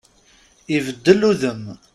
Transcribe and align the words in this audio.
Ibeddel 0.75 1.21
udem. 1.31 1.63